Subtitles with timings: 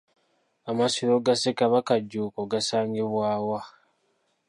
[0.69, 3.61] Amasiro ga Ssekabaka Jjuuko gasangibwa wa?